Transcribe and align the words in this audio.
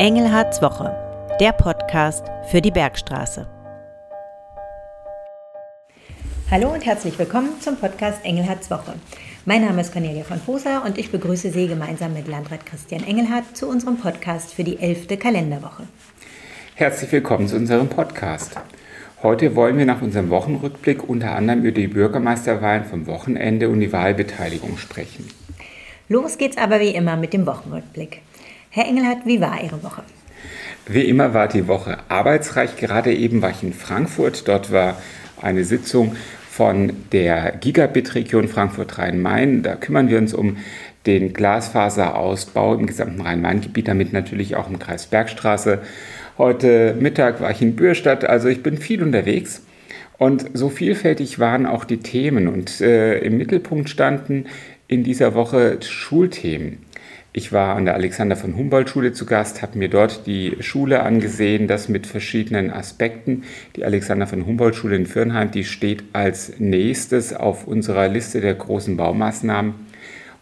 Engelhards 0.00 0.62
Woche, 0.62 0.96
der 1.40 1.52
Podcast 1.52 2.24
für 2.50 2.62
die 2.62 2.70
Bergstraße. 2.70 3.46
Hallo 6.50 6.72
und 6.72 6.86
herzlich 6.86 7.18
willkommen 7.18 7.60
zum 7.60 7.76
Podcast 7.76 8.24
Engelhards 8.24 8.70
Woche. 8.70 8.94
Mein 9.44 9.60
Name 9.60 9.82
ist 9.82 9.92
Cornelia 9.92 10.24
von 10.24 10.40
Posa 10.40 10.78
und 10.86 10.96
ich 10.96 11.12
begrüße 11.12 11.50
Sie 11.50 11.68
gemeinsam 11.68 12.14
mit 12.14 12.28
Landrat 12.28 12.64
Christian 12.64 13.04
Engelhardt 13.06 13.54
zu 13.54 13.68
unserem 13.68 13.98
Podcast 13.98 14.54
für 14.54 14.64
die 14.64 14.78
elfte 14.78 15.18
Kalenderwoche. 15.18 15.86
Herzlich 16.76 17.12
willkommen 17.12 17.46
zu 17.46 17.56
unserem 17.56 17.88
Podcast. 17.88 18.56
Heute 19.22 19.54
wollen 19.54 19.76
wir 19.76 19.84
nach 19.84 20.00
unserem 20.00 20.30
Wochenrückblick 20.30 21.06
unter 21.06 21.32
anderem 21.32 21.60
über 21.62 21.78
die 21.78 21.88
Bürgermeisterwahlen 21.88 22.86
vom 22.86 23.06
Wochenende 23.06 23.68
und 23.68 23.80
die 23.80 23.92
Wahlbeteiligung 23.92 24.78
sprechen. 24.78 25.28
Los 26.08 26.38
geht's 26.38 26.56
aber 26.56 26.80
wie 26.80 26.88
immer 26.88 27.18
mit 27.18 27.34
dem 27.34 27.44
Wochenrückblick. 27.44 28.22
Herr 28.72 28.86
Engelhardt, 28.86 29.26
wie 29.26 29.40
war 29.40 29.60
Ihre 29.60 29.82
Woche? 29.82 30.04
Wie 30.86 31.02
immer 31.02 31.34
war 31.34 31.48
die 31.48 31.66
Woche 31.66 31.98
arbeitsreich. 32.08 32.76
Gerade 32.76 33.12
eben 33.12 33.42
war 33.42 33.50
ich 33.50 33.64
in 33.64 33.72
Frankfurt. 33.72 34.46
Dort 34.46 34.70
war 34.70 34.96
eine 35.42 35.64
Sitzung 35.64 36.14
von 36.48 36.92
der 37.10 37.56
Gigabit-Region 37.60 38.46
Frankfurt-Rhein-Main. 38.46 39.64
Da 39.64 39.74
kümmern 39.74 40.08
wir 40.08 40.18
uns 40.18 40.34
um 40.34 40.58
den 41.04 41.32
Glasfaserausbau 41.32 42.74
im 42.76 42.86
gesamten 42.86 43.22
Rhein-Main-Gebiet, 43.22 43.88
damit 43.88 44.12
natürlich 44.12 44.54
auch 44.54 44.70
im 44.70 44.78
Kreis 44.78 45.06
Bergstraße. 45.06 45.80
Heute 46.38 46.94
Mittag 46.96 47.40
war 47.40 47.50
ich 47.50 47.62
in 47.62 47.74
Bürstadt, 47.74 48.24
also 48.24 48.46
ich 48.46 48.62
bin 48.62 48.78
viel 48.78 49.02
unterwegs. 49.02 49.62
Und 50.16 50.46
so 50.54 50.68
vielfältig 50.68 51.40
waren 51.40 51.66
auch 51.66 51.84
die 51.84 51.98
Themen 51.98 52.46
und 52.46 52.80
äh, 52.80 53.18
im 53.18 53.36
Mittelpunkt 53.36 53.90
standen 53.90 54.46
in 54.86 55.02
dieser 55.02 55.34
Woche 55.34 55.78
Schulthemen. 55.82 56.78
Ich 57.32 57.52
war 57.52 57.76
an 57.76 57.84
der 57.84 57.94
Alexander 57.94 58.34
von 58.34 58.56
Humboldt 58.56 58.90
Schule 58.90 59.12
zu 59.12 59.24
Gast, 59.24 59.62
habe 59.62 59.78
mir 59.78 59.88
dort 59.88 60.26
die 60.26 60.56
Schule 60.58 61.04
angesehen, 61.04 61.68
das 61.68 61.88
mit 61.88 62.08
verschiedenen 62.08 62.72
Aspekten. 62.72 63.44
Die 63.76 63.84
Alexander 63.84 64.26
von 64.26 64.46
Humboldt 64.46 64.74
Schule 64.74 64.96
in 64.96 65.06
Firnheim, 65.06 65.52
die 65.52 65.62
steht 65.62 66.02
als 66.12 66.54
nächstes 66.58 67.32
auf 67.32 67.68
unserer 67.68 68.08
Liste 68.08 68.40
der 68.40 68.54
großen 68.54 68.96
Baumaßnahmen. 68.96 69.74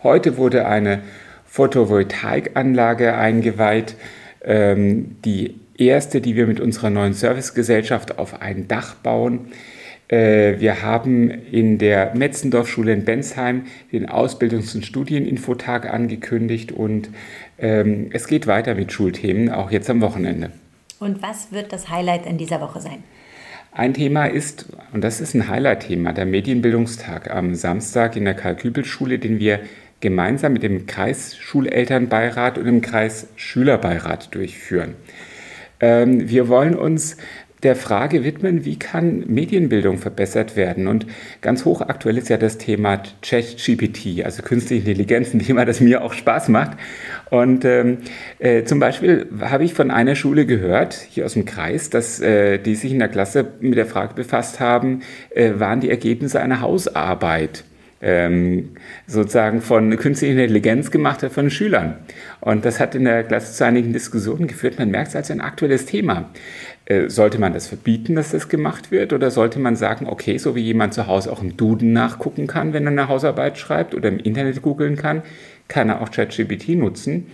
Heute 0.03 0.39
wurde 0.39 0.67
eine 0.67 1.01
Photovoltaikanlage 1.45 3.15
eingeweiht, 3.15 3.97
ähm, 4.43 5.17
die 5.27 5.57
erste, 5.77 6.23
die 6.23 6.37
wir 6.37 6.47
mit 6.47 6.59
unserer 6.59 6.89
neuen 6.89 7.13
Servicegesellschaft 7.13 8.19
auf 8.19 8.41
ein 8.41 8.67
Dach 8.67 8.95
bauen. 8.95 9.53
Äh, 10.09 10.59
wir 10.59 10.83
haben 10.83 11.31
in 11.31 11.79
der 11.79 12.15
Metzendorf-Schule 12.15 12.93
in 12.93 13.05
Bensheim 13.05 13.67
den 13.93 14.09
Ausbildungs- 14.09 14.75
und 14.75 14.85
Studieninfotag 14.85 15.93
angekündigt 15.93 16.73
und 16.73 17.11
ähm, 17.59 18.09
es 18.13 18.27
geht 18.27 18.47
weiter 18.47 18.75
mit 18.75 18.93
Schulthemen, 18.93 19.51
auch 19.51 19.71
jetzt 19.71 19.91
am 19.91 20.01
Wochenende. 20.01 20.51
Und 20.99 21.23
was 21.23 21.53
wird 21.53 21.73
das 21.73 21.91
Highlight 21.91 22.27
in 22.27 22.39
dieser 22.39 22.61
Woche 22.61 22.81
sein? 22.81 23.05
Ein 23.71 23.95
Thema 23.95 24.27
ist, 24.27 24.67
und 24.93 25.05
das 25.05 25.21
ist 25.21 25.35
ein 25.35 25.47
Highlight-Thema, 25.47 26.13
der 26.13 26.25
Medienbildungstag 26.25 27.31
am 27.31 27.55
Samstag 27.55 28.17
in 28.17 28.25
der 28.25 28.35
Karl-Kübel-Schule, 28.35 29.19
den 29.19 29.39
wir 29.39 29.61
gemeinsam 30.01 30.55
mit 30.55 30.63
dem 30.63 30.87
Kreisschulelternbeirat 30.87 32.57
und 32.59 32.65
dem 32.65 32.81
Kreisschülerbeirat 32.81 34.35
durchführen. 34.35 34.95
Ähm, 35.81 36.29
wir 36.29 36.49
wollen 36.49 36.75
uns 36.75 37.19
der 37.63 37.77
Frage 37.77 38.25
widmen, 38.25 38.65
wie 38.65 38.79
kann 38.79 39.25
Medienbildung 39.27 39.99
verbessert 39.99 40.57
werden. 40.57 40.87
Und 40.87 41.07
ganz 41.41 41.65
hochaktuell 41.65 42.19
ist 42.19 42.29
ja 42.29 42.37
das 42.37 42.59
Thema 42.59 43.03
ChatGPT, 43.23 44.25
also 44.25 44.43
künstliche 44.43 44.89
Intelligenz, 44.89 45.35
ein 45.35 45.41
Thema, 45.41 45.65
das 45.65 45.81
mir 45.81 46.03
auch 46.03 46.13
Spaß 46.13 46.49
macht. 46.49 46.77
Und 47.31 47.65
ähm, 47.65 47.99
äh, 48.39 48.65
zum 48.65 48.81
Beispiel 48.81 49.27
habe 49.41 49.65
ich 49.65 49.75
von 49.75 49.91
einer 49.91 50.15
Schule 50.15 50.47
gehört, 50.47 50.95
hier 50.95 51.25
aus 51.25 51.35
dem 51.35 51.45
Kreis, 51.45 51.91
dass 51.91 52.21
äh, 52.21 52.59
die 52.59 52.75
sich 52.75 52.93
in 52.93 52.99
der 52.99 53.09
Klasse 53.09 53.47
mit 53.61 53.77
der 53.77 53.87
Frage 53.87 54.15
befasst 54.15 54.61
haben, 54.61 55.03
äh, 55.31 55.53
waren 55.57 55.81
die 55.81 55.91
Ergebnisse 55.91 56.41
einer 56.41 56.61
Hausarbeit 56.61 57.65
ähm, 58.01 58.71
sozusagen 59.07 59.61
von 59.61 59.97
künstlicher 59.97 60.33
Intelligenz 60.33 60.91
gemacht 60.91 61.23
hat 61.23 61.33
von 61.33 61.51
Schülern. 61.51 61.97
Und 62.41 62.65
das 62.65 62.79
hat 62.79 62.95
in 62.95 63.05
der 63.05 63.25
Klasse 63.25 63.53
zu 63.53 63.65
einigen 63.65 63.93
Diskussionen 63.93 64.47
geführt. 64.47 64.79
Man 64.79 64.91
merkt 64.91 65.09
es 65.09 65.17
als 65.17 65.31
ein 65.31 65.41
aktuelles 65.41 65.87
Thema. 65.87 66.31
Äh, 66.85 67.09
sollte 67.09 67.39
man 67.39 67.53
das 67.53 67.67
verbieten, 67.67 68.15
dass 68.15 68.31
das 68.31 68.49
gemacht 68.49 68.91
wird? 68.91 69.13
Oder 69.13 69.31
sollte 69.31 69.59
man 69.59 69.77
sagen, 69.77 70.07
okay, 70.07 70.39
so 70.39 70.55
wie 70.55 70.63
jemand 70.63 70.95
zu 70.95 71.07
Hause 71.07 71.33
auch 71.33 71.43
im 71.43 71.57
Duden 71.57 71.93
nachgucken 71.93 72.47
kann, 72.47 72.73
wenn 72.73 72.87
er 72.87 72.93
eine 72.93 73.09
Hausarbeit 73.09 73.59
schreibt 73.59 73.95
oder 73.95 74.09
im 74.09 74.19
Internet 74.19 74.63
googeln 74.63 74.97
kann, 74.97 75.23
kann 75.67 75.89
er 75.89 76.01
auch 76.01 76.11
ChatGPT 76.11 76.71
nutzen. 76.71 77.27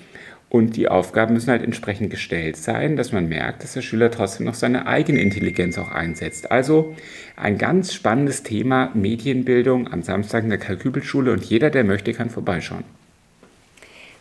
Und 0.54 0.76
die 0.76 0.86
Aufgaben 0.86 1.34
müssen 1.34 1.50
halt 1.50 1.64
entsprechend 1.64 2.10
gestellt 2.10 2.56
sein, 2.56 2.94
dass 2.94 3.10
man 3.10 3.28
merkt, 3.28 3.64
dass 3.64 3.72
der 3.72 3.82
Schüler 3.82 4.12
trotzdem 4.12 4.46
noch 4.46 4.54
seine 4.54 4.86
eigene 4.86 5.18
Intelligenz 5.20 5.76
auch 5.78 5.90
einsetzt. 5.90 6.52
Also 6.52 6.94
ein 7.34 7.58
ganz 7.58 7.92
spannendes 7.92 8.44
Thema 8.44 8.92
Medienbildung 8.94 9.92
am 9.92 10.04
Samstag 10.04 10.44
in 10.44 10.50
der 10.50 10.60
Kalkübelschule 10.60 11.32
und 11.32 11.44
jeder, 11.44 11.70
der 11.70 11.82
möchte, 11.82 12.12
kann 12.14 12.30
vorbeischauen. 12.30 12.84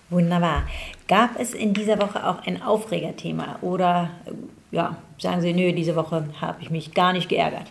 Wunderbar. 0.10 0.64
Gab 1.08 1.40
es 1.40 1.54
in 1.54 1.76
dieser 1.76 2.02
Woche 2.02 2.28
auch 2.28 2.48
ein 2.48 2.64
Aufregerthema 2.64 3.60
oder 3.62 4.10
ja, 4.72 4.98
sagen 5.20 5.42
Sie, 5.42 5.54
nö, 5.54 5.72
diese 5.72 5.96
Woche 5.96 6.30
habe 6.42 6.58
ich 6.64 6.72
mich 6.72 6.96
gar 6.96 7.14
nicht 7.14 7.30
geärgert? 7.30 7.68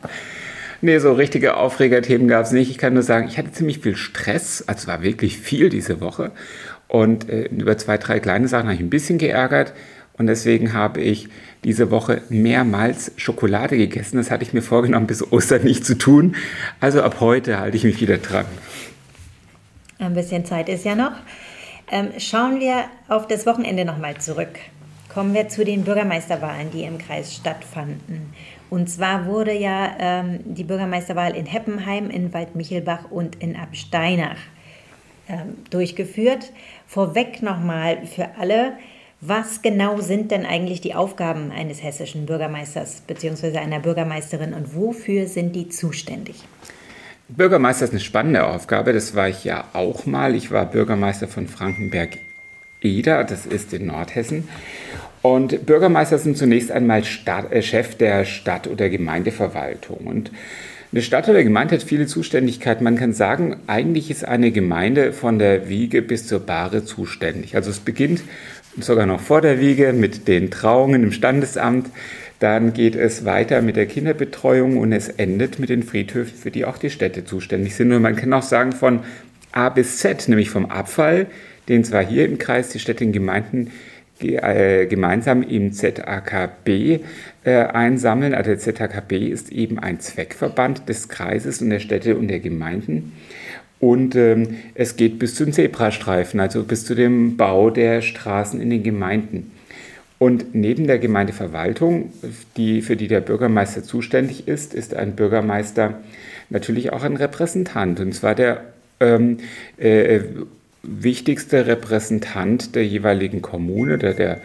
Nee, 0.85 0.99
so 0.99 1.13
richtige 1.13 1.57
Aufregerthemen 1.59 2.27
gab 2.27 2.45
es 2.45 2.51
nicht. 2.51 2.69
Ich 2.69 2.77
kann 2.77 2.95
nur 2.95 3.05
sagen, 3.05 3.29
ich 3.29 3.39
hatte 3.39 3.53
ziemlich 3.53 3.79
viel 3.79 3.95
Stress. 3.95 4.65
Also 4.67 4.89
war 4.89 5.01
wirklich 5.03 5.39
viel 5.39 5.69
diese 5.69 6.01
Woche. 6.01 6.33
Und 6.93 7.31
äh, 7.31 7.45
über 7.45 7.79
zwei, 7.79 7.97
drei 7.97 8.21
kleine 8.21 8.49
Sachen 8.49 8.65
habe 8.65 8.75
ich 8.75 8.81
ein 8.81 8.91
bisschen 8.91 9.17
geärgert. 9.17 9.73
Und 10.19 10.27
deswegen 10.27 10.75
habe 10.75 11.01
ich 11.01 11.31
diese 11.65 11.91
Woche 11.91 12.21
mehrmals 12.29 13.13
Schokolade 13.17 13.79
gegessen. 13.79 14.19
Das 14.19 14.31
hatte 14.31 14.43
ich 14.43 14.53
mir 14.53 14.61
vorgenommen, 14.61 15.07
bis 15.07 15.33
Ostern 15.33 15.65
nicht 15.65 15.87
zu 15.87 15.97
tun. 15.97 16.37
Also 16.81 17.01
ab 17.03 17.17
heute 17.21 17.59
halte 17.59 17.79
ich 17.79 17.85
mich 17.85 17.99
wieder 18.03 18.19
dran. 18.19 18.45
Ein 20.01 20.13
bisschen 20.13 20.45
Zeit 20.45 20.69
ist 20.69 20.85
ja 20.85 20.95
noch. 20.95 21.13
Ähm, 21.91 22.09
schauen 22.19 22.61
wir 22.61 22.85
auf 23.09 23.27
das 23.27 23.47
Wochenende 23.47 23.87
nochmal 23.87 24.19
zurück. 24.19 24.59
Kommen 25.15 25.33
wir 25.33 25.49
zu 25.49 25.65
den 25.65 25.85
Bürgermeisterwahlen, 25.85 26.73
die 26.73 26.83
im 26.83 26.99
Kreis 26.99 27.35
stattfanden. 27.35 28.35
Und 28.69 28.91
zwar 28.91 29.25
wurde 29.25 29.55
ja 29.55 29.93
ähm, 29.99 30.41
die 30.45 30.65
Bürgermeisterwahl 30.65 31.35
in 31.35 31.47
Heppenheim, 31.47 32.11
in 32.11 32.35
Waldmichelbach 32.35 33.11
und 33.11 33.37
in 33.37 33.57
Absteinach 33.57 34.37
durchgeführt. 35.71 36.53
Vorweg 36.87 37.43
nochmal 37.43 38.07
für 38.07 38.29
alle, 38.39 38.73
was 39.21 39.63
genau 39.63 40.01
sind 40.01 40.31
denn 40.31 40.45
eigentlich 40.45 40.81
die 40.81 40.95
Aufgaben 40.95 41.53
eines 41.53 41.83
hessischen 41.83 42.27
Bürgermeisters 42.27 43.03
bzw. 43.07 43.59
einer 43.59 43.79
Bürgermeisterin 43.79 44.53
und 44.53 44.75
wofür 44.75 45.27
sind 45.27 45.55
die 45.55 45.69
zuständig? 45.69 46.37
Bürgermeister 47.29 47.85
ist 47.85 47.93
eine 47.93 48.01
spannende 48.01 48.45
Aufgabe, 48.47 48.93
das 48.93 49.15
war 49.15 49.29
ich 49.29 49.45
ja 49.45 49.65
auch 49.73 50.07
mal. 50.07 50.35
Ich 50.35 50.51
war 50.51 50.67
Bürgermeister 50.67 51.29
von 51.29 51.47
Frankenberg 51.47 52.19
Eder, 52.83 53.25
das 53.25 53.47
ist 53.47 53.73
in 53.73 53.87
Nordhessen. 53.87 54.49
Und 55.23 55.67
Bürgermeister 55.67 56.19
sind 56.19 56.37
zunächst 56.37 56.73
einmal 56.73 57.05
Stadt, 57.05 57.53
äh, 57.53 57.63
Chef 57.63 57.95
der 57.95 58.25
Stadt- 58.25 58.67
oder 58.67 58.91
Gemeindeverwaltung. 58.91 59.99
Und 59.99 60.33
eine 60.93 61.03
Stadt 61.03 61.29
oder 61.29 61.43
Gemeinde 61.43 61.77
hat 61.77 61.83
viele 61.83 62.07
Zuständigkeiten. 62.07 62.85
Man 62.85 62.97
kann 62.97 63.15
sagen, 63.15 63.57
eigentlich 63.67 64.11
ist 64.11 64.27
eine 64.27 64.51
Gemeinde 64.51 65.15
von 65.15 65.39
der 65.39 65.69
Wiege 65.69 66.03
bis 66.03 66.27
zur 66.27 66.41
Bahre 66.41 66.85
zuständig. 66.85 67.57
Also 67.57 67.71
es 67.71 67.81
beginnt 67.81 68.23
sogar 68.79 69.07
noch 69.07 69.21
vor 69.21 69.41
der 69.41 69.59
Wiege 69.59 69.95
mit 69.95 70.29
den 70.29 70.51
Trauungen 70.51 71.03
im 71.03 71.13
Standesamt. 71.13 71.89
Dann 72.41 72.75
geht 72.75 72.95
es 72.95 73.25
weiter 73.25 73.63
mit 73.63 73.77
der 73.77 73.87
Kinderbetreuung 73.87 74.77
und 74.77 74.93
es 74.93 75.09
endet 75.09 75.59
mit 75.59 75.71
den 75.71 75.83
Friedhöfen, 75.83 76.37
für 76.37 76.51
die 76.51 76.67
auch 76.67 76.77
die 76.77 76.91
Städte 76.91 77.25
zuständig 77.25 77.75
sind. 77.75 77.91
Und 77.93 78.03
man 78.03 78.17
kann 78.17 78.33
auch 78.35 78.43
sagen 78.43 78.73
von 78.73 79.01
A 79.53 79.71
bis 79.71 79.99
Z, 79.99 80.29
nämlich 80.29 80.51
vom 80.51 80.67
Abfall 80.67 81.27
den 81.69 81.85
zwar 81.85 82.05
hier 82.05 82.25
im 82.27 82.39
Kreis 82.39 82.71
die 82.71 82.81
Städte 82.81 83.05
und 83.05 83.13
Gemeinden 83.13 83.71
gemeinsam 84.23 85.43
im 85.43 85.73
ZAKB 85.73 87.01
äh, 87.45 87.51
einsammeln. 87.51 88.35
Also 88.35 88.51
der 88.51 88.59
ZAKB 88.59 89.13
ist 89.29 89.53
eben 89.53 89.79
ein 89.79 90.01
Zweckverband 90.01 90.89
des 90.89 91.09
Kreises 91.09 91.61
und 91.61 91.71
der 91.71 91.81
Städte 91.81 92.17
und 92.17 92.29
der 92.29 92.41
Gemeinden. 92.41 93.13
Und 93.81 94.15
ähm, 94.15 94.59
es 94.75 94.97
geht 94.97 95.19
bis 95.19 95.35
zum 95.35 95.53
Zebrastreifen, 95.53 96.39
also 96.39 96.63
bis 96.63 96.85
zu 96.85 96.95
dem 96.95 97.37
Bau 97.37 97.69
der 97.69 98.01
Straßen 98.01 98.61
in 98.61 98.71
den 98.71 98.85
Gemeinden. 98.85 99.51
Und 100.21 100.55
neben 100.55 100.87
der 100.87 101.01
Gemeindeverwaltung, 101.01 102.13
die, 102.57 102.81
für 102.81 102.97
die 102.97 103.09
der 103.09 103.21
Bürgermeister 103.21 103.83
zuständig 103.83 104.47
ist, 104.47 104.73
ist 104.73 104.95
ein 104.95 105.17
Bürgermeister 105.17 105.99
natürlich 106.49 106.93
auch 106.93 107.03
ein 107.03 107.17
Repräsentant. 107.17 107.99
Und 107.99 108.15
zwar 108.15 108.37
der 108.37 108.63
ähm, 109.01 109.39
äh, 109.79 110.21
wichtigste 110.83 111.67
Repräsentant 111.67 112.75
der 112.75 112.87
jeweiligen 112.87 113.43
Kommune, 113.43 113.99
der, 113.99 114.15
der 114.15 114.41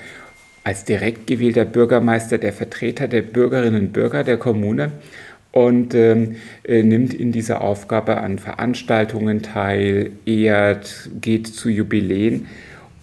als 0.64 0.84
direkt 0.84 1.28
gewählter 1.28 1.66
Bürgermeister 1.66 2.38
der 2.38 2.54
Vertreter 2.54 3.08
der 3.08 3.22
Bürgerinnen 3.22 3.88
und 3.88 3.94
Bürger 3.94 4.24
der 4.24 4.38
Kommune 4.38 4.92
und 5.52 5.96
ähm, 5.96 6.36
äh, 6.64 6.84
nimmt 6.84 7.14
in 7.14 7.32
dieser 7.32 7.62
Aufgabe 7.62 8.18
an 8.18 8.38
Veranstaltungen 8.38 9.42
teil, 9.42 10.12
ehrt, 10.26 11.10
geht 11.22 11.48
zu 11.48 11.70
Jubiläen 11.70 12.48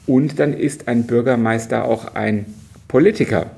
und 0.07 0.39
dann 0.39 0.53
ist 0.53 0.89
ein 0.89 1.07
Bürgermeister 1.07 1.85
auch 1.87 2.15
ein 2.15 2.47
Politiker. 2.87 3.51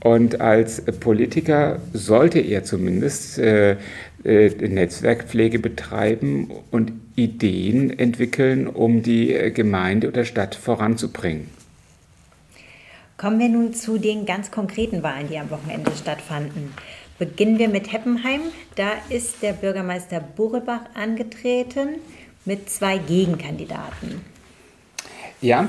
Und 0.00 0.42
als 0.42 0.82
Politiker 0.82 1.80
sollte 1.94 2.38
er 2.40 2.64
zumindest 2.64 3.38
äh, 3.38 3.76
äh, 4.24 4.48
Netzwerkpflege 4.68 5.58
betreiben 5.58 6.50
und 6.70 6.92
Ideen 7.16 7.96
entwickeln, 7.98 8.66
um 8.66 9.02
die 9.02 9.32
äh, 9.32 9.50
Gemeinde 9.50 10.08
oder 10.08 10.24
Stadt 10.24 10.54
voranzubringen. 10.54 11.48
Kommen 13.16 13.38
wir 13.38 13.48
nun 13.48 13.74
zu 13.74 13.98
den 13.98 14.26
ganz 14.26 14.50
konkreten 14.50 15.02
Wahlen, 15.02 15.28
die 15.28 15.38
am 15.38 15.50
Wochenende 15.50 15.92
stattfanden. 15.92 16.74
Beginnen 17.18 17.58
wir 17.58 17.68
mit 17.68 17.92
Heppenheim. 17.92 18.40
Da 18.74 18.90
ist 19.08 19.42
der 19.42 19.52
Bürgermeister 19.52 20.20
Burrebach 20.20 20.82
angetreten 20.94 22.00
mit 22.44 22.68
zwei 22.68 22.98
Gegenkandidaten. 22.98 24.20
Ja, 25.40 25.68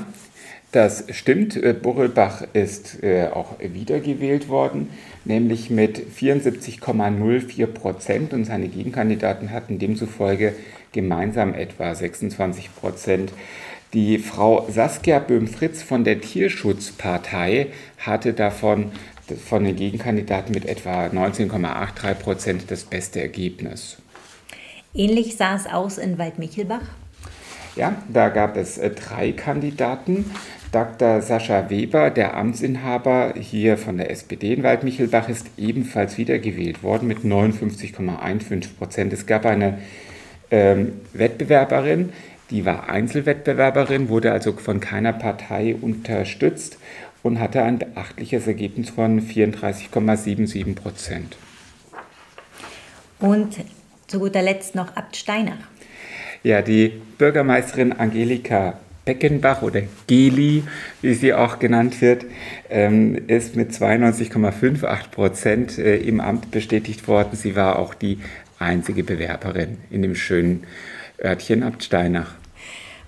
das 0.71 1.05
stimmt. 1.11 1.55
Äh, 1.55 1.73
Burrebach 1.73 2.43
ist 2.53 3.03
äh, 3.03 3.27
auch 3.27 3.55
wiedergewählt 3.59 4.49
worden, 4.49 4.89
nämlich 5.23 5.69
mit 5.69 5.99
74,04 5.99 7.67
Prozent 7.67 8.33
und 8.33 8.45
seine 8.45 8.67
Gegenkandidaten 8.67 9.51
hatten 9.51 9.79
demzufolge 9.79 10.53
gemeinsam 10.91 11.53
etwa 11.53 11.93
26 11.93 12.75
Prozent. 12.75 13.31
Die 13.93 14.17
Frau 14.17 14.67
Saskia 14.69 15.19
Böhm-Fritz 15.19 15.81
von 15.81 16.03
der 16.03 16.19
Tierschutzpartei 16.19 17.67
hatte 17.97 18.33
davon 18.33 18.91
von 19.47 19.63
den 19.63 19.75
Gegenkandidaten 19.75 20.53
mit 20.53 20.65
etwa 20.65 21.05
19,83 21.05 22.13
Prozent 22.15 22.71
das 22.71 22.83
beste 22.83 23.21
Ergebnis. 23.21 23.97
Ähnlich 24.93 25.35
sah 25.35 25.55
es 25.55 25.65
aus 25.65 25.97
in 25.97 26.17
Waldmichelbach. 26.17 26.83
Ja, 27.75 27.93
da 28.07 28.29
gab 28.29 28.57
es 28.57 28.77
äh, 28.77 28.89
drei 28.91 29.31
Kandidaten. 29.31 30.31
Dr. 30.71 31.21
Sascha 31.21 31.69
Weber, 31.69 32.09
der 32.09 32.35
Amtsinhaber 32.35 33.33
hier 33.39 33.77
von 33.77 33.97
der 33.97 34.11
SPD 34.11 34.53
in 34.53 34.63
Waldmichelbach, 34.63 35.29
ist 35.29 35.47
ebenfalls 35.57 36.17
wiedergewählt 36.17 36.83
worden 36.83 37.07
mit 37.07 37.19
59,15 37.19 38.75
Prozent. 38.77 39.13
Es 39.13 39.25
gab 39.25 39.45
eine 39.45 39.77
ähm, 40.51 40.93
Wettbewerberin, 41.13 42.11
die 42.49 42.65
war 42.65 42.89
Einzelwettbewerberin, 42.89 44.09
wurde 44.09 44.31
also 44.31 44.53
von 44.53 44.79
keiner 44.79 45.13
Partei 45.13 45.75
unterstützt 45.79 46.77
und 47.23 47.39
hatte 47.39 47.63
ein 47.63 47.79
beachtliches 47.79 48.45
Ergebnis 48.45 48.89
von 48.89 49.21
34,77 49.21 50.75
Prozent. 50.75 51.37
Und 53.19 53.55
zu 54.07 54.19
guter 54.19 54.41
Letzt 54.41 54.75
noch 54.75 54.95
Abt 54.95 55.15
Steinach. 55.15 55.74
Ja, 56.45 56.61
die 56.61 57.01
Bürgermeisterin 57.17 57.91
Angelika 57.91 58.75
Beckenbach 59.03 59.63
oder 59.63 59.81
Geli, 60.05 60.61
wie 61.01 61.13
sie 61.15 61.33
auch 61.33 61.57
genannt 61.57 61.99
wird, 62.01 62.23
ähm, 62.69 63.17
ist 63.25 63.55
mit 63.55 63.71
92,58 63.71 65.09
Prozent 65.09 65.79
äh, 65.79 65.97
im 65.97 66.19
Amt 66.19 66.51
bestätigt 66.51 67.07
worden. 67.07 67.31
Sie 67.35 67.55
war 67.55 67.79
auch 67.79 67.95
die 67.95 68.19
einzige 68.59 69.03
Bewerberin 69.03 69.79
in 69.89 70.03
dem 70.03 70.13
schönen 70.13 70.67
Örtchen 71.17 71.63
Abt 71.63 71.83
Steinach. 71.83 72.35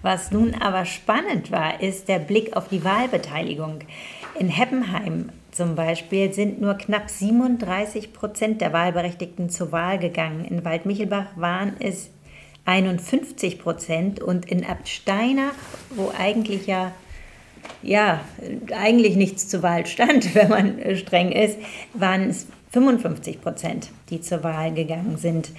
Was 0.01 0.31
nun 0.31 0.55
aber 0.55 0.85
spannend 0.85 1.51
war, 1.51 1.79
ist 1.79 2.09
der 2.09 2.17
Blick 2.17 2.57
auf 2.57 2.69
die 2.69 2.83
Wahlbeteiligung. 2.83 3.81
In 4.39 4.49
Heppenheim 4.49 5.29
zum 5.51 5.75
Beispiel 5.75 6.33
sind 6.33 6.59
nur 6.59 6.73
knapp 6.73 7.11
37 7.11 8.13
Prozent 8.13 8.61
der 8.61 8.73
Wahlberechtigten 8.73 9.51
zur 9.51 9.71
Wahl 9.71 9.99
gegangen. 9.99 10.43
In 10.43 10.65
Waldmichelbach 10.65 11.27
waren 11.35 11.73
es 11.79 12.09
51 12.67 13.59
Prozent 13.59 14.19
und 14.19 14.45
in 14.45 14.65
Absteinach, 14.65 15.53
wo 15.89 16.11
eigentlich 16.15 16.67
ja, 16.67 16.91
ja 17.81 18.19
eigentlich 18.75 19.15
nichts 19.15 19.47
zur 19.47 19.63
Wahl 19.63 19.85
stand, 19.85 20.35
wenn 20.35 20.49
man 20.49 20.95
streng 20.97 21.31
ist, 21.31 21.57
waren 21.93 22.29
es 22.29 22.47
55 22.73 23.41
Prozent, 23.41 23.89
die 24.09 24.19
zur 24.19 24.43
Wahl 24.43 24.73
gegangen 24.73 25.17
sind. 25.17 25.51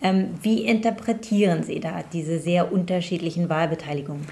Ähm, 0.00 0.34
wie 0.40 0.64
interpretieren 0.64 1.64
Sie 1.64 1.80
da 1.80 2.04
diese 2.12 2.38
sehr 2.38 2.72
unterschiedlichen 2.72 3.48
Wahlbeteiligungen? 3.48 4.26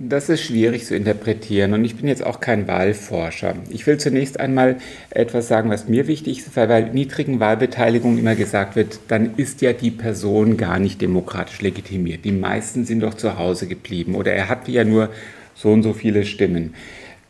Das 0.00 0.28
ist 0.28 0.42
schwierig 0.42 0.84
zu 0.86 0.96
interpretieren 0.96 1.72
und 1.72 1.84
ich 1.84 1.94
bin 1.94 2.08
jetzt 2.08 2.26
auch 2.26 2.40
kein 2.40 2.66
Wahlforscher. 2.66 3.54
Ich 3.70 3.86
will 3.86 3.96
zunächst 3.96 4.40
einmal 4.40 4.76
etwas 5.10 5.46
sagen, 5.46 5.70
was 5.70 5.88
mir 5.88 6.08
wichtig 6.08 6.40
ist, 6.40 6.56
weil 6.56 6.66
bei 6.66 6.80
niedrigen 6.80 7.38
Wahlbeteiligungen 7.38 8.18
immer 8.18 8.34
gesagt 8.34 8.74
wird, 8.74 8.98
dann 9.06 9.34
ist 9.36 9.62
ja 9.62 9.72
die 9.72 9.92
Person 9.92 10.56
gar 10.56 10.80
nicht 10.80 11.00
demokratisch 11.00 11.62
legitimiert. 11.62 12.24
Die 12.24 12.32
meisten 12.32 12.84
sind 12.84 13.00
doch 13.00 13.14
zu 13.14 13.38
Hause 13.38 13.68
geblieben 13.68 14.16
oder 14.16 14.32
er 14.32 14.48
hat 14.48 14.66
ja 14.66 14.82
nur 14.82 15.10
so 15.54 15.70
und 15.70 15.84
so 15.84 15.92
viele 15.92 16.24
Stimmen. 16.24 16.74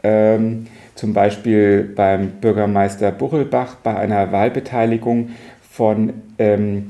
Ähm, 0.02 0.66
zum 0.94 1.12
Beispiel 1.12 1.82
beim 1.82 2.30
Bürgermeister 2.40 3.12
Buchelbach 3.12 3.74
bei 3.74 3.94
einer 3.94 4.32
Wahlbeteiligung 4.32 5.32
von 5.70 6.14
ähm, 6.38 6.86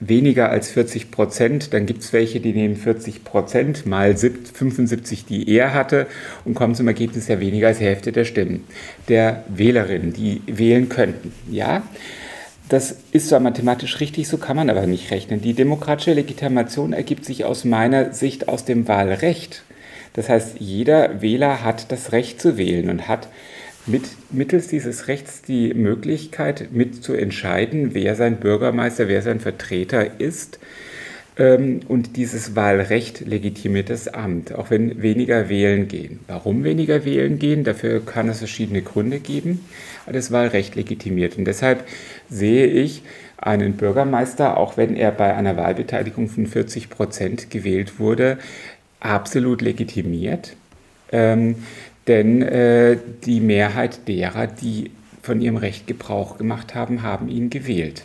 weniger 0.00 0.50
als 0.50 0.70
40 0.70 1.10
Prozent. 1.10 1.72
Dann 1.72 1.86
gibt 1.86 2.02
es 2.02 2.12
welche, 2.12 2.40
die 2.40 2.52
nehmen 2.52 2.76
40 2.76 3.24
Prozent 3.24 3.86
mal 3.86 4.16
75, 4.16 5.24
die 5.24 5.48
er 5.48 5.74
hatte 5.74 6.06
und 6.44 6.54
kommen 6.54 6.74
zum 6.74 6.88
Ergebnis 6.88 7.28
ja 7.28 7.40
weniger 7.40 7.68
als 7.68 7.80
Hälfte 7.80 8.12
der 8.12 8.24
Stimmen 8.24 8.64
der 9.08 9.44
Wählerinnen, 9.48 10.12
die 10.12 10.42
wählen 10.46 10.88
könnten. 10.88 11.32
Ja, 11.50 11.82
das 12.68 12.96
ist 13.12 13.28
zwar 13.28 13.40
mathematisch 13.40 14.00
richtig, 14.00 14.26
so 14.26 14.38
kann 14.38 14.56
man 14.56 14.70
aber 14.70 14.86
nicht 14.86 15.10
rechnen. 15.12 15.40
Die 15.40 15.54
demokratische 15.54 16.14
Legitimation 16.14 16.92
ergibt 16.92 17.24
sich 17.24 17.44
aus 17.44 17.64
meiner 17.64 18.12
Sicht 18.12 18.48
aus 18.48 18.64
dem 18.64 18.88
Wahlrecht. 18.88 19.62
Das 20.14 20.28
heißt, 20.28 20.56
jeder 20.58 21.22
Wähler 21.22 21.62
hat 21.62 21.92
das 21.92 22.12
Recht 22.12 22.40
zu 22.40 22.56
wählen 22.56 22.90
und 22.90 23.06
hat 23.06 23.28
mit, 23.86 24.04
mittels 24.30 24.68
dieses 24.68 25.08
Rechts 25.08 25.42
die 25.42 25.74
Möglichkeit 25.74 26.72
mitzuentscheiden, 26.72 27.94
wer 27.94 28.14
sein 28.16 28.36
Bürgermeister, 28.36 29.08
wer 29.08 29.22
sein 29.22 29.40
Vertreter 29.40 30.20
ist. 30.20 30.58
Ähm, 31.38 31.80
und 31.86 32.16
dieses 32.16 32.56
Wahlrecht 32.56 33.20
legitimiert 33.20 33.90
das 33.90 34.08
Amt, 34.08 34.54
auch 34.54 34.70
wenn 34.70 35.02
weniger 35.02 35.48
wählen 35.48 35.86
gehen. 35.86 36.20
Warum 36.26 36.64
weniger 36.64 37.04
wählen 37.04 37.38
gehen? 37.38 37.62
Dafür 37.62 38.04
kann 38.04 38.28
es 38.28 38.38
verschiedene 38.38 38.82
Gründe 38.82 39.20
geben. 39.20 39.64
Aber 40.04 40.14
das 40.14 40.32
Wahlrecht 40.32 40.74
legitimiert. 40.74 41.36
Und 41.36 41.44
deshalb 41.44 41.86
sehe 42.28 42.66
ich 42.66 43.02
einen 43.36 43.74
Bürgermeister, 43.74 44.56
auch 44.56 44.76
wenn 44.76 44.96
er 44.96 45.12
bei 45.12 45.34
einer 45.34 45.56
Wahlbeteiligung 45.56 46.28
von 46.28 46.46
40 46.46 46.88
Prozent 46.88 47.50
gewählt 47.50 47.98
wurde, 47.98 48.38
absolut 49.00 49.60
legitimiert. 49.60 50.56
Ähm, 51.12 51.56
denn 52.06 52.42
äh, 52.42 52.98
die 53.24 53.40
Mehrheit 53.40 54.06
derer, 54.08 54.46
die 54.46 54.90
von 55.22 55.40
ihrem 55.40 55.56
Recht 55.56 55.86
Gebrauch 55.86 56.38
gemacht 56.38 56.74
haben, 56.74 57.02
haben 57.02 57.28
ihn 57.28 57.50
gewählt. 57.50 58.04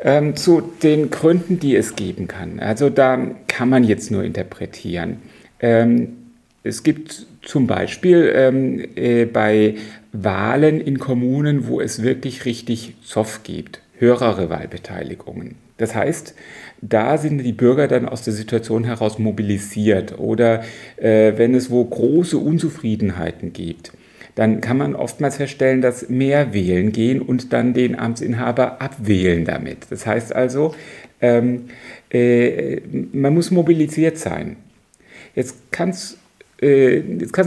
Ähm, 0.00 0.36
zu 0.36 0.60
den 0.82 1.10
Gründen, 1.10 1.58
die 1.58 1.74
es 1.74 1.96
geben 1.96 2.28
kann. 2.28 2.60
Also 2.60 2.90
da 2.90 3.18
kann 3.46 3.70
man 3.70 3.84
jetzt 3.84 4.10
nur 4.10 4.22
interpretieren. 4.22 5.16
Ähm, 5.60 6.16
es 6.62 6.82
gibt 6.82 7.26
zum 7.42 7.66
Beispiel 7.66 8.32
ähm, 8.34 8.84
äh, 8.96 9.24
bei 9.24 9.76
Wahlen 10.12 10.80
in 10.80 10.98
Kommunen, 10.98 11.66
wo 11.66 11.80
es 11.80 12.02
wirklich 12.02 12.44
richtig 12.44 12.94
Zoff 13.02 13.42
gibt, 13.44 13.80
höhere 13.98 14.50
Wahlbeteiligungen. 14.50 15.56
Das 15.76 15.94
heißt, 15.94 16.34
da 16.80 17.18
sind 17.18 17.38
die 17.38 17.52
Bürger 17.52 17.88
dann 17.88 18.08
aus 18.08 18.22
der 18.22 18.32
Situation 18.32 18.84
heraus 18.84 19.18
mobilisiert. 19.18 20.18
Oder 20.18 20.62
äh, 20.96 21.32
wenn 21.36 21.54
es 21.54 21.70
wo 21.70 21.84
große 21.84 22.38
Unzufriedenheiten 22.38 23.52
gibt, 23.52 23.92
dann 24.34 24.60
kann 24.60 24.76
man 24.76 24.94
oftmals 24.94 25.36
feststellen, 25.36 25.80
dass 25.80 26.08
mehr 26.08 26.52
wählen 26.52 26.92
gehen 26.92 27.22
und 27.22 27.52
dann 27.52 27.72
den 27.72 27.98
Amtsinhaber 27.98 28.80
abwählen 28.80 29.44
damit. 29.44 29.86
Das 29.90 30.06
heißt 30.06 30.34
also, 30.34 30.74
ähm, 31.20 31.66
äh, 32.10 32.80
man 33.12 33.34
muss 33.34 33.50
mobilisiert 33.50 34.18
sein. 34.18 34.56
Jetzt 35.34 35.72
kann 35.72 35.90
es 35.90 36.18
äh, 36.60 37.02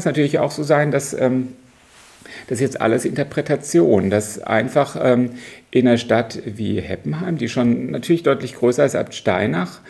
natürlich 0.05 0.39
auch 0.39 0.51
so 0.51 0.63
sein, 0.63 0.91
dass 0.91 1.13
ähm, 1.13 1.49
das 2.47 2.59
ist 2.59 2.61
jetzt 2.61 2.81
alles 2.81 3.05
Interpretation, 3.05 4.09
dass 4.09 4.39
einfach 4.39 4.97
ähm, 5.01 5.31
in 5.69 5.87
einer 5.87 5.97
Stadt 5.97 6.39
wie 6.45 6.79
Heppenheim, 6.79 7.37
die 7.37 7.49
schon 7.49 7.91
natürlich 7.91 8.23
deutlich 8.23 8.55
größer 8.55 8.85
ist 8.85 8.95
als 8.95 9.15
Steinach, 9.15 9.81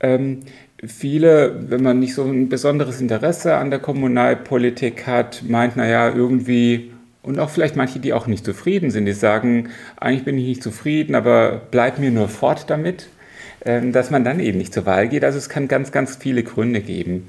ähm, 0.00 0.40
viele, 0.84 1.70
wenn 1.70 1.82
man 1.82 1.98
nicht 1.98 2.14
so 2.14 2.24
ein 2.24 2.48
besonderes 2.48 3.00
Interesse 3.00 3.56
an 3.56 3.70
der 3.70 3.78
Kommunalpolitik 3.78 5.06
hat, 5.06 5.42
meint, 5.46 5.76
naja, 5.76 6.10
irgendwie, 6.14 6.90
und 7.22 7.38
auch 7.38 7.50
vielleicht 7.50 7.76
manche, 7.76 7.98
die 7.98 8.12
auch 8.12 8.26
nicht 8.26 8.44
zufrieden 8.44 8.90
sind, 8.90 9.06
die 9.06 9.12
sagen, 9.12 9.70
eigentlich 9.96 10.24
bin 10.24 10.38
ich 10.38 10.46
nicht 10.46 10.62
zufrieden, 10.62 11.14
aber 11.14 11.62
bleib 11.70 11.98
mir 11.98 12.10
nur 12.10 12.28
fort 12.28 12.66
damit, 12.68 13.08
ähm, 13.64 13.92
dass 13.92 14.10
man 14.10 14.24
dann 14.24 14.40
eben 14.40 14.58
nicht 14.58 14.72
zur 14.72 14.86
Wahl 14.86 15.08
geht. 15.08 15.24
Also 15.24 15.38
es 15.38 15.48
kann 15.48 15.68
ganz, 15.68 15.92
ganz 15.92 16.16
viele 16.16 16.42
Gründe 16.42 16.80
geben. 16.80 17.28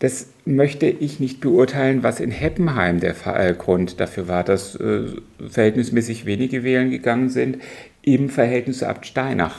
Das 0.00 0.28
möchte 0.44 0.86
ich 0.86 1.18
nicht 1.18 1.40
beurteilen, 1.40 2.02
was 2.02 2.20
in 2.20 2.30
Heppenheim 2.30 3.00
der 3.00 3.14
Grund 3.54 3.98
dafür 3.98 4.28
war, 4.28 4.44
dass 4.44 4.76
äh, 4.76 5.06
verhältnismäßig 5.48 6.24
wenige 6.24 6.62
wählen 6.62 6.90
gegangen 6.90 7.30
sind 7.30 7.58
im 8.02 8.30
Verhältnis 8.30 8.78
zu 8.78 8.88
Abt 8.88 9.06
Steinach. 9.06 9.58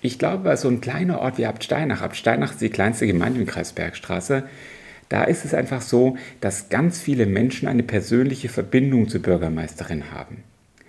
Ich 0.00 0.18
glaube, 0.18 0.56
so 0.56 0.68
ein 0.68 0.80
kleiner 0.80 1.20
Ort 1.20 1.38
wie 1.38 1.46
Abt 1.46 1.64
Steinach, 1.64 2.02
Abt 2.02 2.16
Steinach 2.16 2.52
ist 2.52 2.60
die 2.60 2.70
kleinste 2.70 3.06
Gemeinde 3.06 3.40
im 3.40 3.46
Kreis 3.46 3.72
Bergstraße, 3.72 4.44
Da 5.08 5.24
ist 5.24 5.44
es 5.44 5.54
einfach 5.54 5.82
so, 5.82 6.16
dass 6.40 6.68
ganz 6.68 7.00
viele 7.00 7.26
Menschen 7.26 7.66
eine 7.66 7.82
persönliche 7.82 8.48
Verbindung 8.48 9.08
zur 9.08 9.20
Bürgermeisterin 9.20 10.12
haben. 10.12 10.44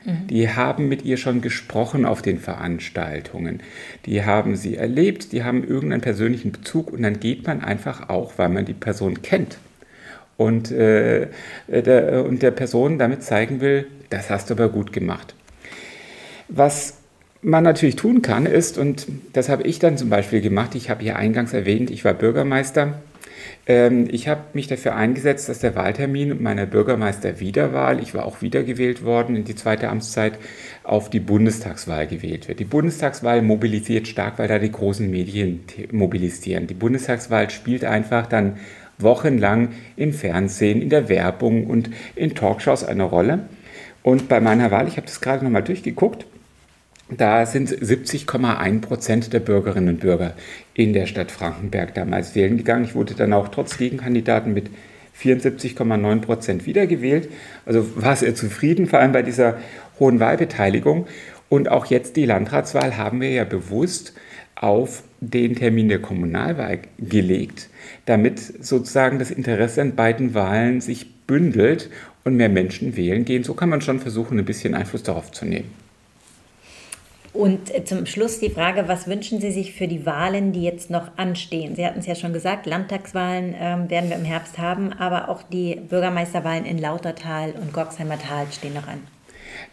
Mhm. 0.05 0.27
Die 0.27 0.49
haben 0.49 0.87
mit 0.87 1.03
ihr 1.05 1.17
schon 1.17 1.41
gesprochen 1.41 2.05
auf 2.05 2.21
den 2.21 2.39
Veranstaltungen. 2.39 3.61
Die 4.05 4.23
haben 4.23 4.55
sie 4.55 4.75
erlebt, 4.75 5.31
die 5.31 5.43
haben 5.43 5.63
irgendeinen 5.63 6.01
persönlichen 6.01 6.51
Bezug 6.51 6.91
und 6.91 7.03
dann 7.03 7.19
geht 7.19 7.45
man 7.45 7.61
einfach 7.61 8.09
auch, 8.09 8.33
weil 8.37 8.49
man 8.49 8.65
die 8.65 8.73
Person 8.73 9.21
kennt. 9.21 9.57
Und, 10.37 10.71
äh, 10.71 11.27
der, 11.67 12.25
und 12.25 12.41
der 12.41 12.51
Person 12.51 12.97
damit 12.97 13.23
zeigen 13.23 13.61
will, 13.61 13.87
das 14.09 14.29
hast 14.29 14.49
du 14.49 14.55
aber 14.55 14.69
gut 14.69 14.91
gemacht. 14.91 15.35
Was 16.47 16.97
man 17.41 17.63
natürlich 17.63 17.95
tun 17.95 18.21
kann, 18.21 18.45
ist, 18.45 18.77
und 18.77 19.07
das 19.33 19.49
habe 19.49 19.63
ich 19.63 19.79
dann 19.79 19.97
zum 19.97 20.09
Beispiel 20.09 20.41
gemacht, 20.41 20.75
ich 20.75 20.89
habe 20.89 21.03
hier 21.03 21.15
eingangs 21.15 21.53
erwähnt, 21.53 21.89
ich 21.91 22.05
war 22.05 22.13
Bürgermeister. 22.13 23.01
Ähm, 23.67 24.07
ich 24.11 24.27
habe 24.27 24.41
mich 24.53 24.67
dafür 24.67 24.95
eingesetzt, 24.95 25.49
dass 25.49 25.59
der 25.59 25.75
Wahltermin 25.75 26.41
meiner 26.41 26.65
Bürgermeisterwiederwahl, 26.65 28.01
ich 28.01 28.13
war 28.13 28.25
auch 28.25 28.41
wiedergewählt 28.41 29.03
worden 29.05 29.35
in 29.35 29.43
die 29.43 29.55
zweite 29.55 29.89
Amtszeit, 29.89 30.37
auf 30.83 31.09
die 31.09 31.19
Bundestagswahl 31.19 32.07
gewählt 32.07 32.47
wird. 32.47 32.59
Die 32.59 32.65
Bundestagswahl 32.65 33.41
mobilisiert 33.41 34.07
stark, 34.07 34.39
weil 34.39 34.47
da 34.47 34.59
die 34.59 34.71
großen 34.71 35.09
Medien 35.09 35.61
mobilisieren. 35.91 36.67
Die 36.67 36.73
Bundestagswahl 36.73 37.49
spielt 37.49 37.85
einfach 37.85 38.27
dann 38.27 38.57
wochenlang 38.97 39.69
im 39.95 40.13
Fernsehen, 40.13 40.81
in 40.81 40.89
der 40.89 41.09
Werbung 41.09 41.67
und 41.67 41.89
in 42.15 42.35
Talkshows 42.35 42.83
eine 42.83 43.03
Rolle. 43.03 43.45
Und 44.03 44.27
bei 44.27 44.39
meiner 44.39 44.71
Wahl, 44.71 44.87
ich 44.87 44.97
habe 44.97 45.07
das 45.07 45.21
gerade 45.21 45.43
nochmal 45.43 45.63
durchgeguckt, 45.63 46.25
da 47.17 47.45
sind 47.45 47.69
70,1 47.69 48.81
Prozent 48.81 49.33
der 49.33 49.39
Bürgerinnen 49.41 49.89
und 49.89 49.99
Bürger 49.99 50.33
in 50.73 50.93
der 50.93 51.07
Stadt 51.07 51.31
Frankenberg 51.31 51.93
damals 51.93 52.35
wählen 52.35 52.57
gegangen. 52.57 52.85
Ich 52.85 52.95
wurde 52.95 53.15
dann 53.15 53.33
auch 53.33 53.49
trotz 53.49 53.77
Gegenkandidaten 53.77 54.53
mit 54.53 54.69
74,9 55.19 56.21
Prozent 56.21 56.65
wiedergewählt. 56.65 57.29
Also 57.65 57.85
war 57.95 58.15
sehr 58.15 58.33
zufrieden, 58.33 58.87
vor 58.87 58.99
allem 58.99 59.11
bei 59.11 59.23
dieser 59.23 59.57
hohen 59.99 60.19
Wahlbeteiligung. 60.19 61.07
Und 61.49 61.69
auch 61.69 61.87
jetzt 61.87 62.15
die 62.15 62.25
Landratswahl 62.25 62.97
haben 62.97 63.19
wir 63.19 63.29
ja 63.29 63.43
bewusst 63.43 64.13
auf 64.55 65.03
den 65.19 65.55
Termin 65.55 65.89
der 65.89 65.99
Kommunalwahl 65.99 66.79
gelegt, 66.97 67.69
damit 68.05 68.39
sozusagen 68.39 69.19
das 69.19 69.31
Interesse 69.31 69.81
an 69.81 69.95
beiden 69.95 70.33
Wahlen 70.33 70.81
sich 70.81 71.13
bündelt 71.25 71.89
und 72.23 72.35
mehr 72.35 72.49
Menschen 72.49 72.95
wählen 72.95 73.25
gehen. 73.25 73.43
So 73.43 73.53
kann 73.53 73.69
man 73.69 73.81
schon 73.81 73.99
versuchen, 73.99 74.39
ein 74.39 74.45
bisschen 74.45 74.75
Einfluss 74.75 75.03
darauf 75.03 75.31
zu 75.31 75.45
nehmen. 75.45 75.80
Und 77.33 77.73
äh, 77.73 77.85
zum 77.85 78.05
Schluss 78.05 78.39
die 78.39 78.49
Frage, 78.49 78.87
was 78.87 79.07
wünschen 79.07 79.39
Sie 79.39 79.51
sich 79.51 79.73
für 79.73 79.87
die 79.87 80.05
Wahlen, 80.05 80.51
die 80.51 80.63
jetzt 80.63 80.89
noch 80.89 81.17
anstehen? 81.17 81.75
Sie 81.75 81.85
hatten 81.85 81.99
es 81.99 82.05
ja 82.05 82.15
schon 82.15 82.33
gesagt, 82.33 82.65
Landtagswahlen 82.65 83.55
ähm, 83.57 83.89
werden 83.89 84.09
wir 84.09 84.17
im 84.17 84.25
Herbst 84.25 84.57
haben, 84.57 84.91
aber 84.93 85.29
auch 85.29 85.41
die 85.43 85.75
Bürgermeisterwahlen 85.75 86.65
in 86.65 86.77
Lautertal 86.77 87.51
und 87.51 87.73
Gorksheimer 87.73 88.19
Tal 88.19 88.47
stehen 88.51 88.73
noch 88.73 88.87
an. 88.87 88.99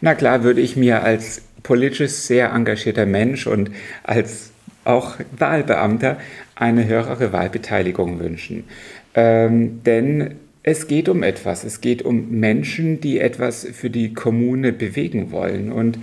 Na 0.01 0.15
klar, 0.15 0.43
würde 0.43 0.61
ich 0.61 0.77
mir 0.77 1.03
als 1.03 1.41
politisch 1.63 2.11
sehr 2.11 2.51
engagierter 2.53 3.05
Mensch 3.05 3.45
und 3.47 3.71
als 4.03 4.51
auch 4.85 5.15
Wahlbeamter 5.37 6.17
eine 6.55 6.87
höhere 6.87 7.33
Wahlbeteiligung 7.33 8.19
wünschen. 8.19 8.63
Ähm, 9.13 9.83
denn 9.83 10.35
es 10.63 10.87
geht 10.87 11.09
um 11.09 11.23
etwas. 11.23 11.63
Es 11.63 11.81
geht 11.81 12.01
um 12.03 12.29
Menschen, 12.31 13.01
die 13.01 13.19
etwas 13.19 13.65
für 13.65 13.89
die 13.89 14.13
Kommune 14.13 14.71
bewegen 14.71 15.31
wollen. 15.31 15.71
Und 15.71 15.99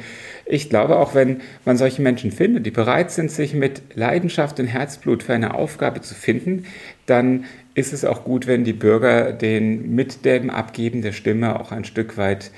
ich 0.47 0.71
glaube, 0.71 0.97
auch 0.97 1.15
wenn 1.15 1.41
man 1.65 1.77
solche 1.77 2.01
Menschen 2.01 2.31
findet, 2.31 2.65
die 2.65 2.71
bereit 2.71 3.11
sind, 3.11 3.31
sich 3.31 3.53
mit 3.53 3.83
Leidenschaft 3.95 4.61
und 4.61 4.67
Herzblut 4.67 5.25
für 5.25 5.35
eine 5.35 5.55
Aufgabe 5.55 6.01
zu 6.01 6.15
finden, 6.15 6.67
dann 7.07 7.45
ist 7.75 7.93
es 7.93 8.05
auch 8.05 8.25
gut, 8.25 8.47
wenn 8.47 8.65
die 8.65 8.73
Bürger 8.73 9.33
den 9.33 9.95
mit 9.95 10.25
dem 10.25 10.49
Abgeben 10.49 11.03
der 11.03 11.13
Stimme 11.13 11.61
auch 11.61 11.73
ein 11.73 11.85
Stück 11.85 12.17
weit 12.17 12.53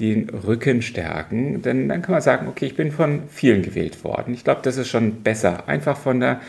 den 0.00 0.28
Rücken 0.30 0.82
stärken, 0.82 1.62
denn 1.62 1.88
dann 1.88 2.02
kann 2.02 2.12
man 2.12 2.22
sagen, 2.22 2.48
okay, 2.48 2.66
ich 2.66 2.76
bin 2.76 2.90
von 2.90 3.22
vielen 3.28 3.62
gewählt 3.62 4.02
worden. 4.02 4.34
Ich 4.34 4.44
glaube, 4.44 4.60
das 4.62 4.76
ist 4.76 4.88
schon 4.88 5.22
besser. 5.22 5.68
Einfach 5.68 5.96
von 5.96 6.20
der, 6.20 6.40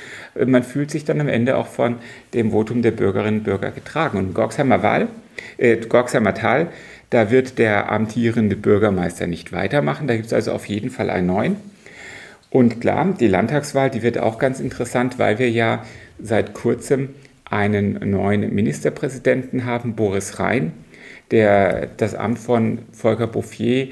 man 0.46 0.64
fühlt 0.64 0.92
sich 0.92 1.06
dann 1.06 1.22
am 1.22 1.28
Ende 1.28 1.58
auch 1.58 1.68
von 1.68 1.98
dem 2.34 2.52
Votum 2.52 2.82
der 2.82 2.92
Bürgerinnen 2.92 3.40
und 3.40 3.44
Bürger 3.44 3.72
getragen. 3.72 4.18
Und 4.18 4.34
Gorksheimer 4.34 4.84
Wahl, 4.84 5.08
äh, 5.58 5.78
Gorksheimer 5.78 6.34
Tal, 6.34 6.68
da 7.12 7.30
wird 7.30 7.60
der 7.60 7.92
amtierende 7.92 8.56
Bürgermeister 8.56 9.28
nicht 9.28 9.52
weitermachen. 9.52 10.08
Da 10.08 10.16
gibt 10.16 10.28
es 10.28 10.34
also 10.34 10.54
auf 10.54 10.66
jeden 10.66 10.90
Fall 10.90 11.10
einen 11.10 11.28
neuen. 11.28 11.58
Und 12.50 12.82
klar, 12.82 13.14
die 13.20 13.28
Landtagswahl, 13.28 13.90
die 13.90 14.02
wird 14.02 14.18
auch 14.18 14.40
ganz 14.40 14.60
interessant, 14.60 15.20
weil 15.20 15.38
wir 15.38 15.50
ja 15.50 15.86
seit 16.20 16.54
kurzem 16.54 17.10
einen 17.46 18.10
neuen 18.10 18.54
Ministerpräsidenten 18.54 19.66
haben, 19.66 19.96
Boris 19.96 20.40
Rhein, 20.40 20.72
der 21.32 21.88
das 21.98 22.16
Amt 22.16 22.40
von 22.40 22.80
Volker 22.94 23.28
Bouffier 23.28 23.90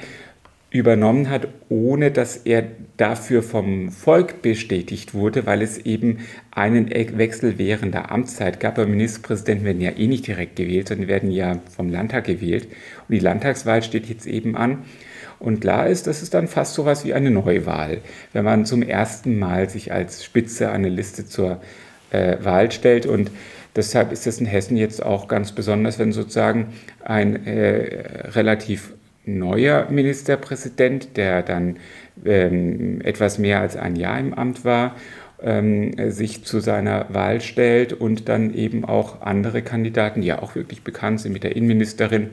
übernommen 0.71 1.29
hat, 1.29 1.47
ohne 1.69 2.11
dass 2.11 2.37
er 2.37 2.63
dafür 2.97 3.41
vom 3.41 3.89
Volk 3.89 4.41
bestätigt 4.41 5.13
wurde, 5.13 5.45
weil 5.45 5.61
es 5.61 5.79
eben 5.79 6.19
einen 6.51 6.89
Wechsel 6.91 7.57
während 7.57 7.95
der 7.95 8.11
Amtszeit 8.11 8.59
gab. 8.59 8.77
Aber 8.77 8.87
Ministerpräsidenten 8.87 9.65
werden 9.65 9.81
ja 9.81 9.91
eh 9.91 10.07
nicht 10.07 10.27
direkt 10.27 10.57
gewählt, 10.57 10.89
sondern 10.89 11.07
werden 11.07 11.31
ja 11.31 11.59
vom 11.75 11.89
Landtag 11.89 12.25
gewählt. 12.25 12.65
Und 12.65 13.15
die 13.15 13.19
Landtagswahl 13.19 13.81
steht 13.81 14.07
jetzt 14.07 14.27
eben 14.27 14.55
an. 14.55 14.83
Und 15.39 15.61
klar 15.61 15.87
ist, 15.87 16.05
das 16.05 16.21
ist 16.21 16.33
dann 16.33 16.47
fast 16.47 16.75
so 16.75 16.83
etwas 16.83 17.05
wie 17.05 17.13
eine 17.13 17.31
Neuwahl, 17.31 18.01
wenn 18.33 18.43
man 18.45 18.65
zum 18.65 18.83
ersten 18.83 19.39
Mal 19.39 19.69
sich 19.69 19.91
als 19.91 20.23
Spitze 20.23 20.69
eine 20.69 20.89
Liste 20.89 21.25
zur 21.25 21.61
äh, 22.11 22.37
Wahl 22.43 22.71
stellt. 22.71 23.05
Und 23.05 23.31
deshalb 23.75 24.11
ist 24.11 24.27
es 24.27 24.39
in 24.39 24.45
Hessen 24.45 24.77
jetzt 24.77 25.01
auch 25.01 25.27
ganz 25.27 25.53
besonders, 25.53 25.97
wenn 25.97 26.11
sozusagen 26.11 26.73
ein 27.03 27.47
äh, 27.47 28.27
relativ 28.31 28.93
neuer 29.37 29.87
Ministerpräsident, 29.89 31.17
der 31.17 31.43
dann 31.43 31.77
ähm, 32.25 33.01
etwas 33.01 33.37
mehr 33.37 33.61
als 33.61 33.75
ein 33.75 33.95
Jahr 33.95 34.19
im 34.19 34.33
Amt 34.33 34.65
war, 34.65 34.95
ähm, 35.41 36.11
sich 36.11 36.43
zu 36.43 36.59
seiner 36.59 37.05
Wahl 37.09 37.41
stellt 37.41 37.93
und 37.93 38.27
dann 38.27 38.53
eben 38.53 38.85
auch 38.85 39.21
andere 39.21 39.61
Kandidaten, 39.61 40.21
die 40.21 40.27
ja 40.27 40.41
auch 40.41 40.55
wirklich 40.55 40.83
bekannt 40.83 41.21
sind 41.21 41.33
mit 41.33 41.43
der 41.43 41.55
Innenministerin 41.55 42.31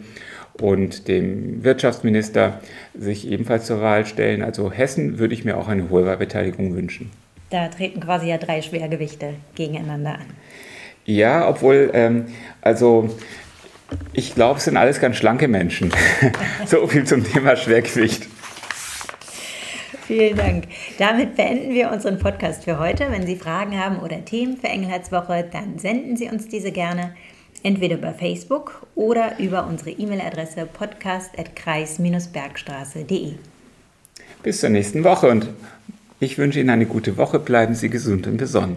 und 0.60 1.08
dem 1.08 1.62
Wirtschaftsminister, 1.62 2.60
sich 2.98 3.30
ebenfalls 3.30 3.66
zur 3.66 3.80
Wahl 3.80 4.06
stellen. 4.06 4.42
Also 4.42 4.72
Hessen 4.72 5.18
würde 5.18 5.34
ich 5.34 5.44
mir 5.44 5.56
auch 5.56 5.68
eine 5.68 5.90
hohe 5.90 6.06
Wahlbeteiligung 6.06 6.74
wünschen. 6.74 7.10
Da 7.50 7.68
treten 7.68 8.00
quasi 8.00 8.28
ja 8.28 8.38
drei 8.38 8.60
Schwergewichte 8.60 9.34
gegeneinander 9.54 10.14
an. 10.14 10.26
Ja, 11.04 11.48
obwohl, 11.48 11.90
ähm, 11.94 12.26
also 12.60 13.08
ich 14.12 14.34
glaube, 14.34 14.58
es 14.58 14.64
sind 14.64 14.76
alles 14.76 15.00
ganz 15.00 15.16
schlanke 15.16 15.48
Menschen. 15.48 15.90
so 16.66 16.86
viel 16.86 17.04
zum 17.04 17.24
Thema 17.24 17.56
Schwergewicht. 17.56 18.26
Vielen 20.06 20.36
Dank. 20.36 20.64
Damit 20.98 21.34
beenden 21.36 21.72
wir 21.74 21.90
unseren 21.90 22.18
Podcast 22.18 22.64
für 22.64 22.78
heute. 22.78 23.06
Wenn 23.10 23.26
Sie 23.26 23.36
Fragen 23.36 23.78
haben 23.78 23.98
oder 23.98 24.24
Themen 24.24 24.56
für 24.56 24.68
Engelheitswoche, 24.68 25.44
dann 25.52 25.78
senden 25.78 26.16
Sie 26.16 26.28
uns 26.28 26.48
diese 26.48 26.70
gerne 26.70 27.14
entweder 27.62 27.96
über 27.96 28.14
Facebook 28.14 28.86
oder 28.94 29.38
über 29.40 29.66
unsere 29.66 29.90
E-Mail-Adresse 29.90 30.68
podcast.kreis-bergstraße.de. 30.72 33.32
Bis 34.42 34.60
zur 34.60 34.70
nächsten 34.70 35.02
Woche 35.02 35.28
und 35.28 35.48
ich 36.20 36.38
wünsche 36.38 36.60
Ihnen 36.60 36.70
eine 36.70 36.86
gute 36.86 37.16
Woche. 37.16 37.40
Bleiben 37.40 37.74
Sie 37.74 37.90
gesund 37.90 38.28
und 38.28 38.36
besonnen. 38.36 38.76